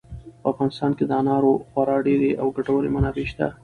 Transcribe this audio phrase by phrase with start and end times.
[0.41, 3.47] په افغانستان کې د انارو خورا ډېرې او ګټورې منابع شته.